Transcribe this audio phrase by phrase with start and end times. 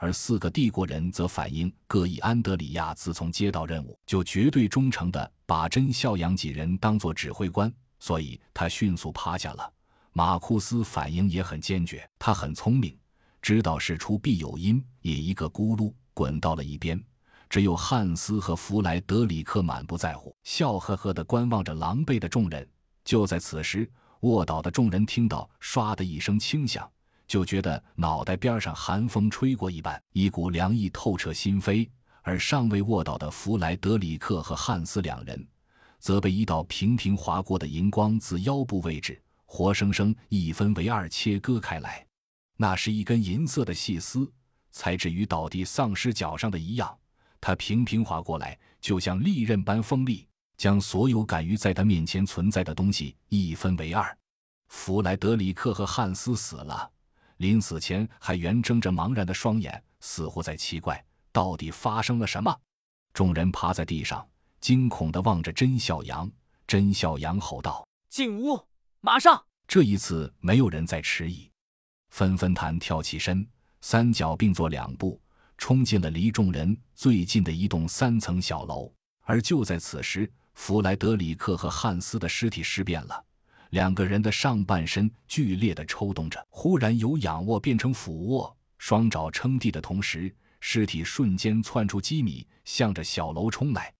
[0.00, 9.70] 而四个帝国人则反映各异安德里亚自从接到任务，就绝对忠诚地把真孝阳几人当作指挥官，所以他迅速趴下了。
[10.12, 12.98] 马库斯反应也很坚决，他很聪明，
[13.42, 16.98] 知道事出必有因，也一个咕噜滚到了一边。
[17.50, 22.66] 只有汉斯和弗莱德里克满不在乎，笑呵呵地观望着狼狈的众人。
[23.04, 23.86] 就在此时，
[24.20, 26.90] 卧倒的众人听到“唰”的一声轻响。
[27.30, 31.88] 就觉得脑袋边上寒风吹过一般，一股凉意透彻心扉。
[32.22, 35.46] 而尚未卧倒的弗莱德里克和汉斯两人，
[36.00, 42.04] 则被一道平平划过的银光自腰部位置活生生一分为二切割开来。
[42.56, 44.28] 那是一根银色的细丝，
[44.72, 46.98] 材质与倒地丧尸脚上的一样。
[47.40, 54.18] 它平平划过来，就像利刃般锋利，将所有敢于在他面前存在的东西一分为二。
[54.66, 56.90] 弗莱德里克和汉斯死了。
[57.40, 62.54] 临死前还圆睁着茫然的双眼，似乎在奇怪到底发生了什么。
[63.14, 64.28] 众人趴在地上，
[64.60, 66.30] 惊恐地望着甄小阳。
[66.66, 68.62] 甄小阳吼道：“进屋，
[69.00, 71.50] 马上！”这一次没有人再迟疑，
[72.10, 73.48] 纷纷弹跳起身，
[73.80, 75.18] 三脚并作两步，
[75.56, 78.92] 冲进了离众人最近的一栋三层小楼。
[79.22, 83.24] 而就在此时，弗莱德里克和汉斯的尸体尸变了。
[83.70, 93.92] 两个人的上半身剧烈的抽动着，忽然由仰卧变成俯卧，双爪撑地的同时，尸体瞬间窜出几米，向着小楼冲来。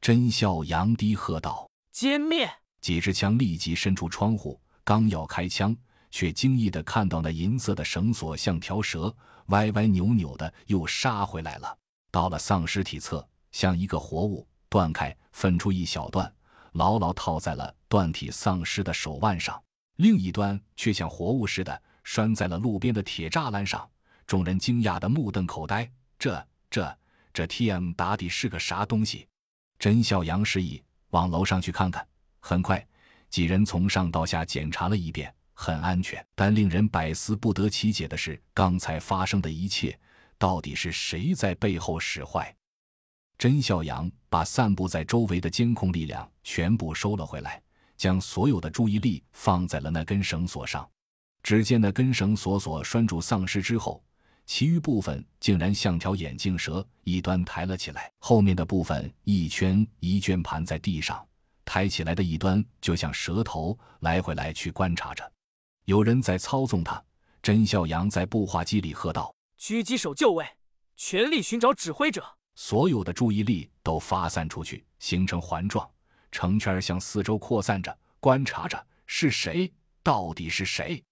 [0.00, 2.48] 甄笑扬低喝道：“歼灭！”
[2.82, 5.74] 几支枪立即伸出窗户，刚要开枪，
[6.10, 9.14] 却惊异的看到那银色的绳索像条蛇，
[9.46, 11.78] 歪歪扭扭的又杀回来了。
[12.10, 16.30] 到了丧尸体侧，像一个活物断开，分出一小段。
[16.74, 19.60] 牢牢套在了断体丧尸的手腕上，
[19.96, 23.88] 另一端却像活物似的拴在了路边的铁栅栏上。
[24.26, 26.98] 众人惊讶的目瞪口呆，这、这、
[27.32, 27.92] 这 T.M.
[27.92, 29.28] 打底是个啥东西？
[29.78, 32.06] 甄孝阳示意往楼上去看看。
[32.40, 32.84] 很快，
[33.28, 36.24] 几人从上到下检查了一遍，很安全。
[36.34, 39.98] 但令人百思不得其解的是，刚才发生的一切，
[40.38, 42.54] 到底是谁在背后使坏？
[43.44, 47.62] 甄孝阳把散布在周围的监控力量全部收了回来，
[47.94, 50.88] 将所有的注意力放在了那根绳索上。
[51.42, 54.02] 只见那根绳索索拴住丧尸之后，
[54.46, 61.22] 其余部分竟然像条眼镜蛇，一端抬了起来，后面的部分一圈一圈盘在地上，
[61.66, 65.32] 抬起来的一端就像蛇头，来回来去观察着。
[65.84, 67.04] 有人在操纵它。
[67.42, 70.46] 甄孝阳在步话机里喝道：“狙击手就位，
[70.96, 75.88] 全力寻找指挥者。”所有的注意力都发散出去，形成环状，
[76.30, 79.72] 成圈向四周扩散着，观察着是谁，
[80.02, 81.02] 到底是谁？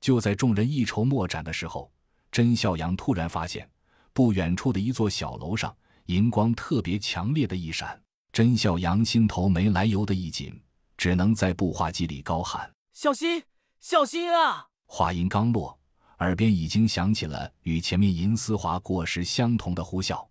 [0.00, 1.90] 就在众人一筹莫展的时候，
[2.30, 3.68] 甄孝阳突然发现，
[4.12, 5.74] 不远处的一座小楼上，
[6.06, 8.00] 银光特别强烈的一闪。
[8.32, 10.60] 甄孝阳心头没来由的一紧，
[10.96, 13.42] 只能在步话机里高喊：“小心，
[13.80, 15.76] 小心啊！”话音刚落，
[16.18, 20.27] 耳边已经响起了与前面银丝滑过时相同的呼啸。